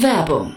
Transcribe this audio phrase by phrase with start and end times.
[0.00, 0.56] Werbung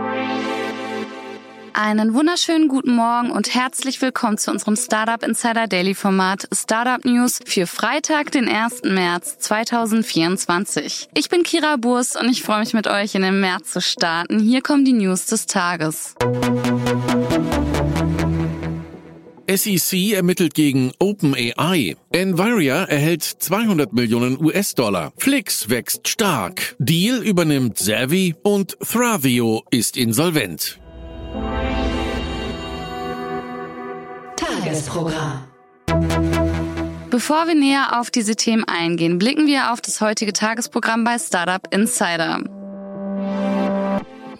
[1.73, 7.39] Einen wunderschönen guten Morgen und herzlich willkommen zu unserem Startup Insider Daily Format Startup News
[7.45, 8.81] für Freitag, den 1.
[8.83, 11.09] März 2024.
[11.15, 14.39] Ich bin Kira Burs und ich freue mich mit euch in den März zu starten.
[14.39, 16.15] Hier kommen die News des Tages.
[19.49, 21.95] SEC ermittelt gegen OpenAI.
[22.11, 25.13] Nvidia erhält 200 Millionen US-Dollar.
[25.17, 26.75] Flix wächst stark.
[26.79, 30.80] Deal übernimmt Savvy und Thravio ist insolvent.
[34.63, 35.47] Tagesprogramm.
[37.09, 41.61] Bevor wir näher auf diese Themen eingehen, blicken wir auf das heutige Tagesprogramm bei Startup
[41.73, 42.43] Insider.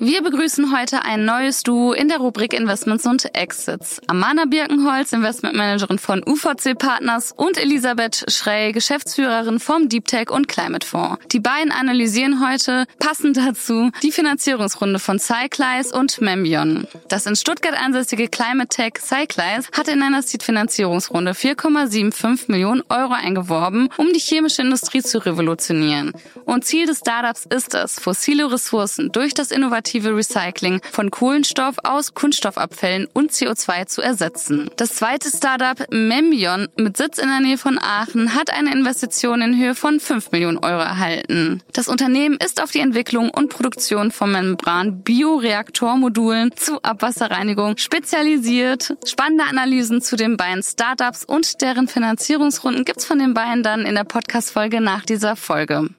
[0.04, 4.02] Wir begrüßen heute ein neues Duo in der Rubrik Investments und Exits.
[4.08, 10.88] Amana Birkenholz, Investmentmanagerin von UVC Partners und Elisabeth Schrey, Geschäftsführerin vom Deep Tech und Climate
[10.88, 11.20] Fonds.
[11.32, 16.88] Die beiden analysieren heute, passend dazu, die Finanzierungsrunde von Cyclize und Membion.
[17.08, 23.90] Das in Stuttgart ansässige Climate Tech Cyclize hat in einer Seed-Finanzierungsrunde 4,75 Millionen Euro eingeworben,
[23.98, 26.14] um die chemische Industrie zu revolutionieren.
[26.46, 31.76] Und Ziel des Startups ist es, fossile Ressourcen durch das innovative innovative Recycling von Kohlenstoff
[31.84, 34.70] aus Kunststoffabfällen und CO2 zu ersetzen.
[34.78, 39.58] Das zweite Startup Membion mit Sitz in der Nähe von Aachen hat eine Investition in
[39.58, 41.62] Höhe von 5 Millionen Euro erhalten.
[41.74, 48.96] Das Unternehmen ist auf die Entwicklung und Produktion von Membran-Bioreaktormodulen zu Abwasserreinigung spezialisiert.
[49.06, 53.96] Spannende Analysen zu den beiden Startups und deren Finanzierungsrunden gibt's von den beiden dann in
[53.96, 55.90] der Podcast-Folge nach dieser Folge.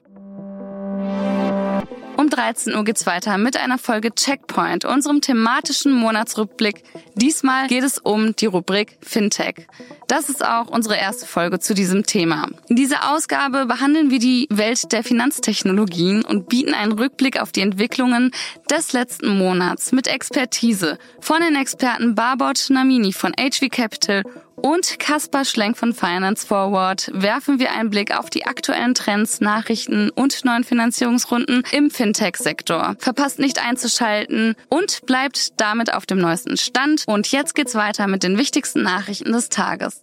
[2.33, 6.83] Um 13 Uhr geht's weiter mit einer Folge Checkpoint, unserem thematischen Monatsrückblick.
[7.13, 9.67] Diesmal geht es um die Rubrik Fintech.
[10.13, 12.47] Das ist auch unsere erste Folge zu diesem Thema.
[12.67, 17.61] In dieser Ausgabe behandeln wir die Welt der Finanztechnologien und bieten einen Rückblick auf die
[17.61, 18.29] Entwicklungen
[18.69, 24.21] des letzten Monats mit Expertise von den Experten Barbot Namini von HV Capital
[24.55, 30.09] und Kaspar Schlenk von Finance Forward werfen wir einen Blick auf die aktuellen Trends, Nachrichten
[30.11, 32.95] und neuen Finanzierungsrunden im Fintech-Sektor.
[32.99, 37.03] Verpasst nicht einzuschalten und bleibt damit auf dem neuesten Stand.
[37.07, 40.02] Und jetzt geht's weiter mit den wichtigsten Nachrichten des Tages.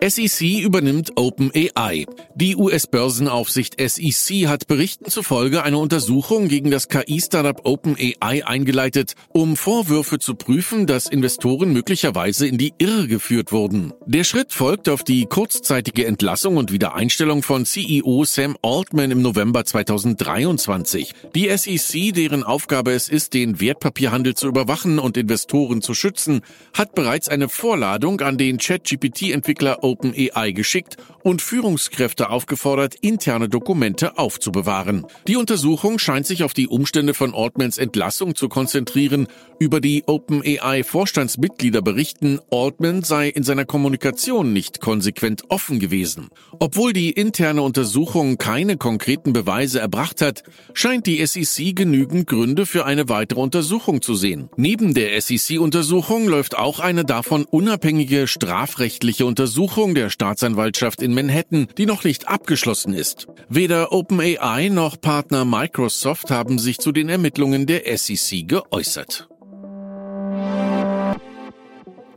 [0.00, 2.06] SEC übernimmt OpenAI.
[2.36, 10.20] Die US-Börsenaufsicht SEC hat Berichten zufolge eine Untersuchung gegen das KI-Startup OpenAI eingeleitet, um Vorwürfe
[10.20, 13.92] zu prüfen, dass Investoren möglicherweise in die Irre geführt wurden.
[14.06, 19.64] Der Schritt folgt auf die kurzzeitige Entlassung und Wiedereinstellung von CEO Sam Altman im November
[19.64, 21.12] 2023.
[21.34, 26.42] Die SEC, deren Aufgabe es ist, den Wertpapierhandel zu überwachen und Investoren zu schützen,
[26.72, 35.06] hat bereits eine Vorladung an den ChatGPT-Entwickler OpenAI geschickt und Führungskräfte aufgefordert, interne Dokumente aufzubewahren.
[35.26, 39.26] Die Untersuchung scheint sich auf die Umstände von Altmans Entlassung zu konzentrieren.
[39.58, 46.28] Über die OpenAI-Vorstandsmitglieder berichten, Altman sei in seiner Kommunikation nicht konsequent offen gewesen.
[46.60, 50.44] Obwohl die interne Untersuchung keine konkreten Beweise erbracht hat,
[50.74, 54.48] scheint die SEC genügend Gründe für eine weitere Untersuchung zu sehen.
[54.56, 61.68] Neben der SEC-Untersuchung läuft auch eine davon unabhängige strafrechtliche Untersuchung Untersuchung der Staatsanwaltschaft in Manhattan,
[61.78, 63.28] die noch nicht abgeschlossen ist.
[63.48, 69.28] Weder OpenAI noch Partner Microsoft haben sich zu den Ermittlungen der SEC geäußert.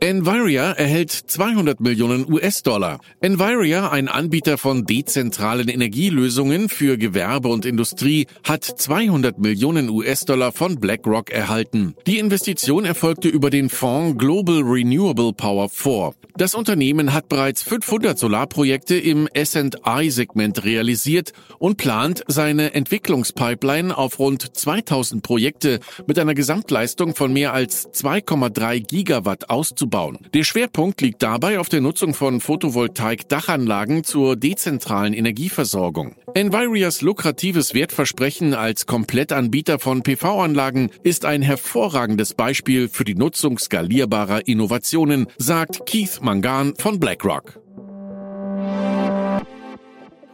[0.02, 2.98] Enviria erhält 200 Millionen US-Dollar.
[3.20, 10.80] Enviria, ein Anbieter von dezentralen Energielösungen für Gewerbe und Industrie, hat 200 Millionen US-Dollar von
[10.80, 11.94] BlackRock erhalten.
[12.08, 16.14] Die Investition erfolgte über den Fonds Global Renewable Power 4.
[16.36, 24.56] Das Unternehmen hat bereits 500 Solarprojekte im S&I-Segment realisiert und plant, seine Entwicklungspipeline auf rund
[24.56, 25.78] 2000 Projekte
[26.08, 30.18] mit einer Gesamtleistung von mehr als 2,3 Gigawatt auszubauen ausbauen.
[30.34, 36.16] Der Schwerpunkt liegt dabei auf der Nutzung von Photovoltaik-Dachanlagen zur dezentralen Energieversorgung.
[36.34, 44.46] Envirias lukratives Wertversprechen als Komplettanbieter von PV-Anlagen ist ein hervorragendes Beispiel für die Nutzung skalierbarer
[44.46, 47.58] Innovationen, sagt Keith Mangan von BlackRock.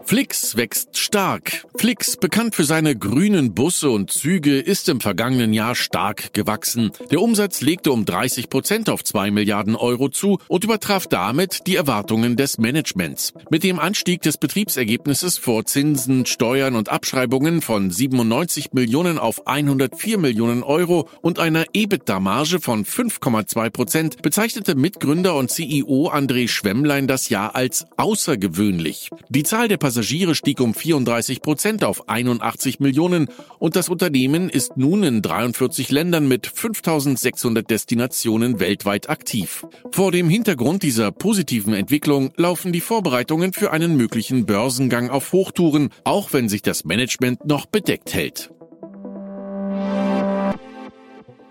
[0.08, 1.66] Flix wächst stark.
[1.76, 6.93] Flix, bekannt für seine grünen Busse und Züge, ist im vergangenen Jahr stark gewachsen.
[7.10, 11.76] Der Umsatz legte um 30 Prozent auf 2 Milliarden Euro zu und übertraf damit die
[11.76, 13.34] Erwartungen des Managements.
[13.50, 20.16] Mit dem Anstieg des Betriebsergebnisses vor Zinsen, Steuern und Abschreibungen von 97 Millionen auf 104
[20.16, 27.28] Millionen Euro und einer EBITDA-Marge von 5,2 Prozent bezeichnete Mitgründer und CEO André Schwemmlein das
[27.28, 29.11] Jahr als außergewöhnlich.
[29.28, 33.29] Die Zahl der Passagiere stieg um 34 Prozent auf 81 Millionen
[33.59, 39.67] und das Unternehmen ist nun in 43 Ländern mit 5600 Destinationen weltweit aktiv.
[39.93, 45.91] Vor dem Hintergrund dieser positiven Entwicklung laufen die Vorbereitungen für einen möglichen Börsengang auf Hochtouren,
[46.05, 48.50] auch wenn sich das Management noch bedeckt hält.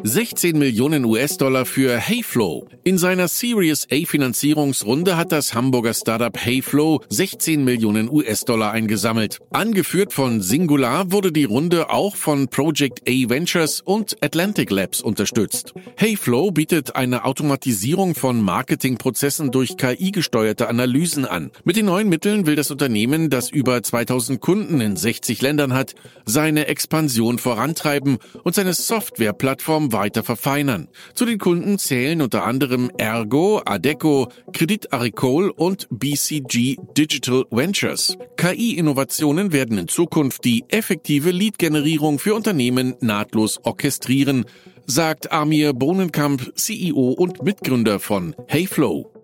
[0.08, 2.66] 16 Millionen US-Dollar für Heyflow.
[2.86, 9.40] In seiner Series A Finanzierungsrunde hat das Hamburger Startup Heyflow 16 Millionen US-Dollar eingesammelt.
[9.52, 15.74] Angeführt von Singular wurde die Runde auch von Project A Ventures und Atlantic Labs unterstützt.
[15.98, 21.52] Heyflow bietet eine Automatisierung von Marketingprozessen durch KI-gesteuerte Analysen an.
[21.66, 25.96] Mit den neuen Mitteln will das Unternehmen, das über 2000 Kunden in 60 Ländern hat,
[26.26, 30.88] seine Expansion vorantreiben und seine Softwareplattform weiter verfeinern.
[31.16, 38.16] Zu den Kunden zählen unter anderem Ergo, Adeco, Credit Agricole und BCG Digital Ventures.
[38.38, 44.46] KI-Innovationen werden in Zukunft die effektive Lead-Generierung für Unternehmen nahtlos orchestrieren,
[44.86, 49.17] sagt Amir Bohnenkamp, CEO und Mitgründer von Heyflow.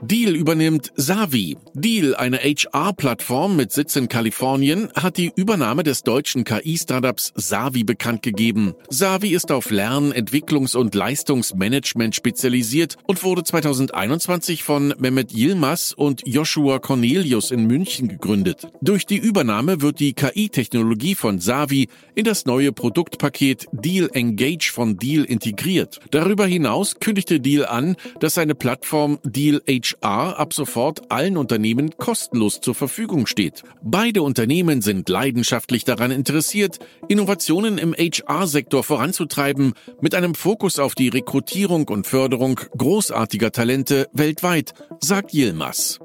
[0.00, 1.56] Deal übernimmt Savi.
[1.74, 8.22] Deal, eine HR-Plattform mit Sitz in Kalifornien, hat die Übernahme des deutschen KI-Startups Savi bekannt
[8.22, 8.74] gegeben.
[8.88, 16.22] Savi ist auf Lern-, Entwicklungs- und Leistungsmanagement spezialisiert und wurde 2021 von Mehmet Yilmaz und
[16.24, 18.68] Joshua Cornelius in München gegründet.
[18.80, 24.96] Durch die Übernahme wird die KI-Technologie von Savi in das neue Produktpaket Deal Engage von
[24.96, 25.98] Deal integriert.
[26.12, 31.96] Darüber hinaus kündigte Deal an, dass seine Plattform Deal HR HR ab sofort allen Unternehmen
[31.96, 33.62] kostenlos zur Verfügung steht.
[33.82, 41.08] Beide Unternehmen sind leidenschaftlich daran interessiert, Innovationen im HR-Sektor voranzutreiben, mit einem Fokus auf die
[41.08, 45.98] Rekrutierung und Förderung großartiger Talente weltweit, sagt Yilmaz.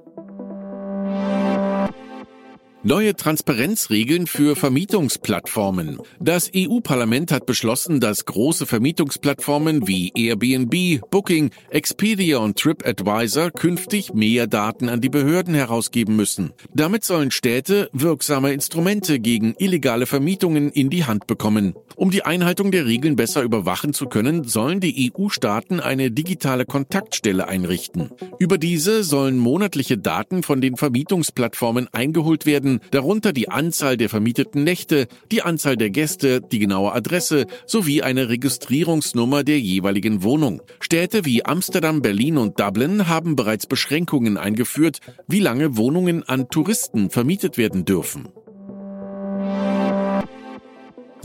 [2.85, 6.00] Neue Transparenzregeln für Vermietungsplattformen.
[6.19, 14.47] Das EU-Parlament hat beschlossen, dass große Vermietungsplattformen wie Airbnb, Booking, Expedia und TripAdvisor künftig mehr
[14.47, 16.51] Daten an die Behörden herausgeben müssen.
[16.74, 21.75] Damit sollen Städte wirksame Instrumente gegen illegale Vermietungen in die Hand bekommen.
[21.95, 27.47] Um die Einhaltung der Regeln besser überwachen zu können, sollen die EU-Staaten eine digitale Kontaktstelle
[27.47, 28.09] einrichten.
[28.39, 34.63] Über diese sollen monatliche Daten von den Vermietungsplattformen eingeholt werden, darunter die Anzahl der vermieteten
[34.63, 40.61] Nächte, die Anzahl der Gäste, die genaue Adresse sowie eine Registrierungsnummer der jeweiligen Wohnung.
[40.80, 47.09] Städte wie Amsterdam, Berlin und Dublin haben bereits Beschränkungen eingeführt, wie lange Wohnungen an Touristen
[47.09, 48.30] vermietet werden dürfen.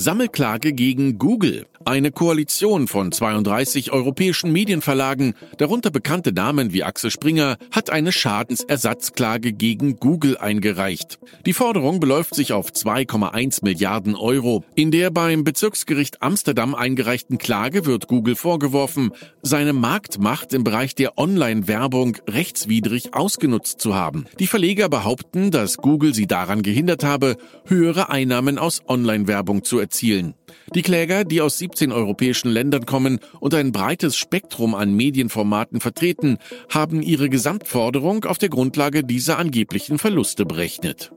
[0.00, 1.66] Sammelklage gegen Google.
[1.84, 9.52] Eine Koalition von 32 europäischen Medienverlagen, darunter bekannte Namen wie Axel Springer, hat eine Schadensersatzklage
[9.52, 11.18] gegen Google eingereicht.
[11.46, 14.62] Die Forderung beläuft sich auf 2,1 Milliarden Euro.
[14.76, 19.10] In der beim Bezirksgericht Amsterdam eingereichten Klage wird Google vorgeworfen,
[19.42, 24.26] seine Marktmacht im Bereich der Online-Werbung rechtswidrig ausgenutzt zu haben.
[24.38, 29.87] Die Verleger behaupten, dass Google sie daran gehindert habe, höhere Einnahmen aus Online-Werbung zu erzielen.
[30.74, 36.38] Die Kläger, die aus 17 europäischen Ländern kommen und ein breites Spektrum an Medienformaten vertreten,
[36.68, 41.12] haben ihre Gesamtforderung auf der Grundlage dieser angeblichen Verluste berechnet.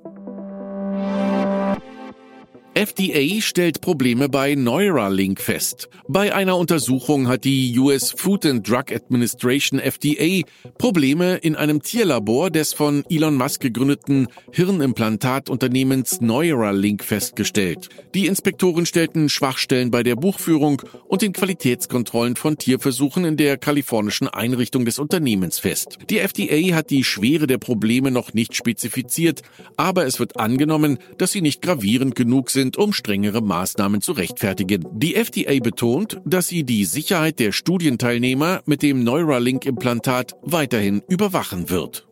[2.74, 5.90] FDA stellt Probleme bei Neuralink fest.
[6.08, 10.48] Bei einer Untersuchung hat die US Food and Drug Administration FDA
[10.78, 17.90] Probleme in einem Tierlabor des von Elon Musk gegründeten Hirnimplantatunternehmens Neuralink festgestellt.
[18.16, 24.30] Die Inspektoren stellten Schwachstellen bei der Buchführung und den Qualitätskontrollen von Tierversuchen in der kalifornischen
[24.30, 25.98] Einrichtung des Unternehmens fest.
[26.10, 29.42] Die FDA hat die Schwere der Probleme noch nicht spezifiziert,
[29.76, 34.12] aber es wird angenommen, dass sie nicht gravierend genug sind, sind, um strengere Maßnahmen zu
[34.12, 34.86] rechtfertigen.
[34.92, 42.08] Die FDA betont, dass sie die Sicherheit der Studienteilnehmer mit dem Neuralink-Implantat weiterhin überwachen wird.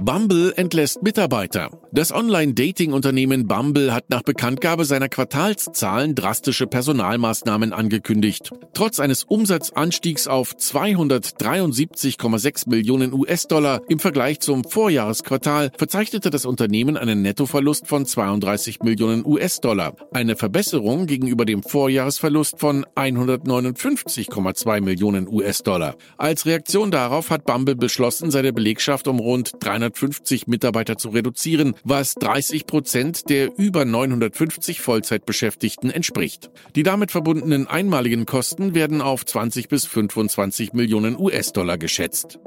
[0.00, 1.70] Bumble entlässt Mitarbeiter.
[1.90, 8.50] Das Online-Dating-Unternehmen Bumble hat nach Bekanntgabe seiner Quartalszahlen drastische Personalmaßnahmen angekündigt.
[8.74, 17.22] Trotz eines Umsatzanstiegs auf 273,6 Millionen US-Dollar im Vergleich zum Vorjahresquartal verzeichnete das Unternehmen einen
[17.22, 25.96] Nettoverlust von 32 Millionen US-Dollar, eine Verbesserung gegenüber dem Vorjahresverlust von 159,2 Millionen US-Dollar.
[26.16, 31.74] Als Reaktion darauf hat Bumble beschlossen, seine Belegschaft um rund 300 250 Mitarbeiter zu reduzieren,
[31.84, 36.50] was 30 Prozent der über 950 Vollzeitbeschäftigten entspricht.
[36.74, 42.38] Die damit verbundenen einmaligen Kosten werden auf 20 bis 25 Millionen US-Dollar geschätzt.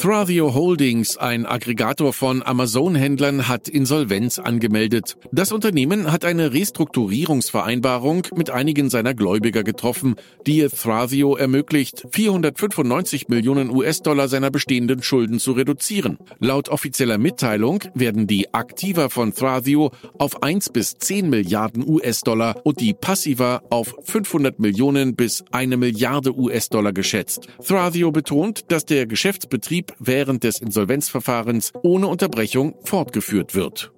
[0.00, 5.18] Thravio Holdings, ein Aggregator von Amazon-Händlern, hat Insolvenz angemeldet.
[5.30, 10.14] Das Unternehmen hat eine Restrukturierungsvereinbarung mit einigen seiner Gläubiger getroffen,
[10.46, 16.16] die Thravio ermöglicht, 495 Millionen US-Dollar seiner bestehenden Schulden zu reduzieren.
[16.38, 22.80] Laut offizieller Mitteilung werden die Aktiva von Thravio auf 1 bis 10 Milliarden US-Dollar und
[22.80, 27.48] die Passiva auf 500 Millionen bis eine Milliarde US-Dollar geschätzt.
[27.62, 33.92] Thravio betont, dass der Geschäftsbetrieb während des Insolvenzverfahrens ohne Unterbrechung fortgeführt wird.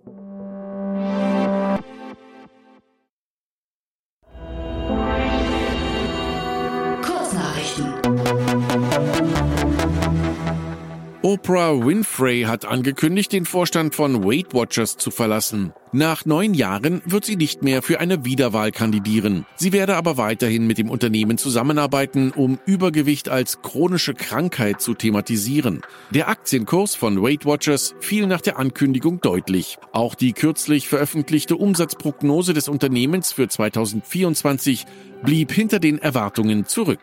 [11.44, 15.72] Oprah Winfrey hat angekündigt, den Vorstand von Weight Watchers zu verlassen.
[15.90, 19.44] Nach neun Jahren wird sie nicht mehr für eine Wiederwahl kandidieren.
[19.56, 25.82] Sie werde aber weiterhin mit dem Unternehmen zusammenarbeiten, um Übergewicht als chronische Krankheit zu thematisieren.
[26.12, 29.78] Der Aktienkurs von Weight Watchers fiel nach der Ankündigung deutlich.
[29.90, 34.86] Auch die kürzlich veröffentlichte Umsatzprognose des Unternehmens für 2024
[35.24, 37.00] blieb hinter den Erwartungen zurück.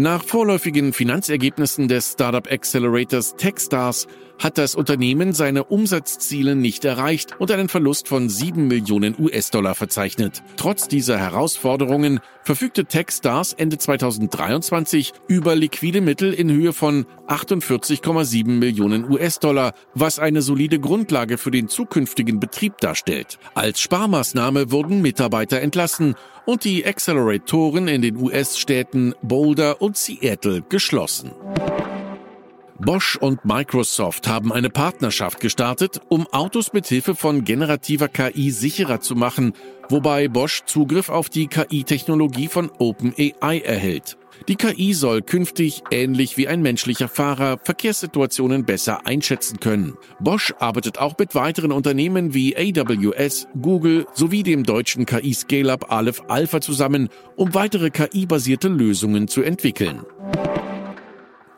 [0.00, 4.06] Nach vorläufigen Finanzergebnissen des Startup Accelerators Techstars
[4.38, 10.42] hat das Unternehmen seine Umsatzziele nicht erreicht und einen Verlust von 7 Millionen US-Dollar verzeichnet.
[10.56, 19.10] Trotz dieser Herausforderungen verfügte Techstars Ende 2023 über liquide Mittel in Höhe von 48,7 Millionen
[19.10, 23.38] US-Dollar, was eine solide Grundlage für den zukünftigen Betrieb darstellt.
[23.54, 26.14] Als Sparmaßnahme wurden Mitarbeiter entlassen
[26.46, 31.32] und die Acceleratoren in den US-Städten Boulder und Seattle geschlossen.
[32.80, 39.00] Bosch und Microsoft haben eine Partnerschaft gestartet, um Autos mit Hilfe von generativer KI sicherer
[39.00, 39.52] zu machen,
[39.88, 44.16] wobei Bosch Zugriff auf die KI-Technologie von OpenAI erhält.
[44.46, 49.96] Die KI soll künftig, ähnlich wie ein menschlicher Fahrer, Verkehrssituationen besser einschätzen können.
[50.20, 56.60] Bosch arbeitet auch mit weiteren Unternehmen wie AWS, Google sowie dem deutschen KI-Scale-Up Aleph Alpha
[56.60, 60.04] zusammen, um weitere KI-basierte Lösungen zu entwickeln.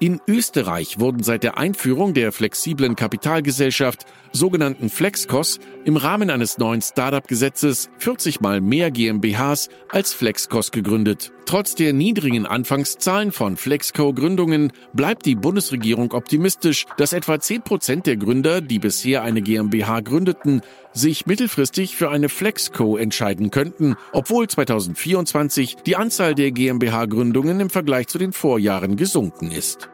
[0.03, 6.81] In Österreich wurden seit der Einführung der flexiblen Kapitalgesellschaft, sogenannten Flexcos, im Rahmen eines neuen
[6.81, 11.33] Startup-Gesetzes 40 mal mehr GmbHs als Flexcos gegründet.
[11.45, 18.17] Trotz der niedrigen Anfangszahlen von Flexco-Gründungen bleibt die Bundesregierung optimistisch, dass etwa 10 Prozent der
[18.17, 25.77] Gründer, die bisher eine GmbH gründeten, sich mittelfristig für eine Flexco entscheiden könnten, obwohl 2024
[25.87, 29.89] die Anzahl der GmbH-Gründungen im Vergleich zu den Vorjahren gesunken ist.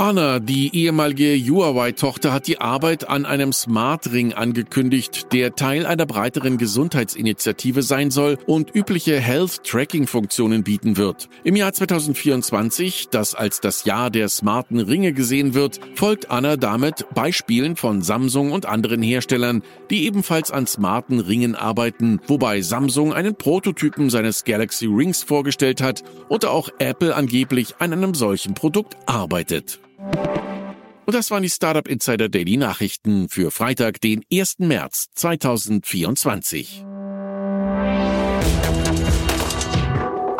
[0.00, 6.06] Anna, die ehemalige Huawei-Tochter, hat die Arbeit an einem Smart Ring angekündigt, der Teil einer
[6.06, 11.28] breiteren Gesundheitsinitiative sein soll und übliche Health-Tracking-Funktionen bieten wird.
[11.42, 17.04] Im Jahr 2024, das als das Jahr der smarten Ringe gesehen wird, folgt Anna damit
[17.12, 23.34] Beispielen von Samsung und anderen Herstellern, die ebenfalls an smarten Ringen arbeiten, wobei Samsung einen
[23.34, 29.80] Prototypen seines Galaxy Rings vorgestellt hat und auch Apple angeblich an einem solchen Produkt arbeitet.
[29.98, 34.58] Und das waren die Startup Insider Daily Nachrichten für Freitag, den 1.
[34.58, 36.84] März 2024.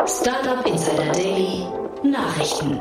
[0.05, 1.65] Startup Insider Daily
[2.03, 2.79] Nachrichten.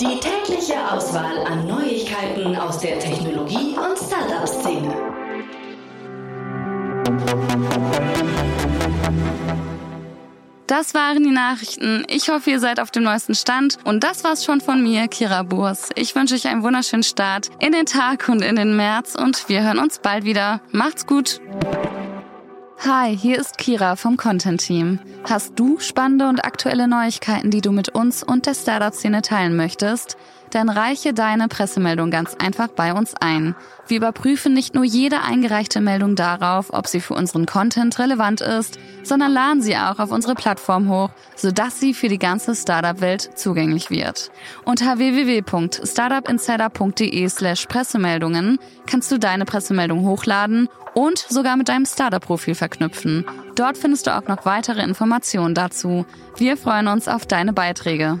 [0.00, 4.94] Die tägliche Auswahl an Neuigkeiten aus der Technologie- und Startup-Szene.
[10.76, 12.04] Das waren die Nachrichten.
[12.08, 13.78] Ich hoffe, ihr seid auf dem neuesten Stand.
[13.84, 15.90] Und das war's schon von mir, Kira Burs.
[15.94, 19.62] Ich wünsche euch einen wunderschönen Start in den Tag und in den März und wir
[19.62, 20.60] hören uns bald wieder.
[20.72, 21.40] Macht's gut!
[22.80, 24.98] Hi, hier ist Kira vom Content Team.
[25.22, 30.16] Hast du spannende und aktuelle Neuigkeiten, die du mit uns und der Startup-Szene teilen möchtest?
[30.54, 33.56] Dann reiche deine Pressemeldung ganz einfach bei uns ein.
[33.88, 38.78] Wir überprüfen nicht nur jede eingereichte Meldung darauf, ob sie für unseren Content relevant ist,
[39.02, 43.90] sondern laden sie auch auf unsere Plattform hoch, sodass sie für die ganze Startup-Welt zugänglich
[43.90, 44.30] wird.
[44.64, 53.26] Unter www.startupinsider.de slash Pressemeldungen kannst du deine Pressemeldung hochladen und sogar mit deinem Startup-Profil verknüpfen.
[53.56, 56.06] Dort findest du auch noch weitere Informationen dazu.
[56.36, 58.20] Wir freuen uns auf deine Beiträge.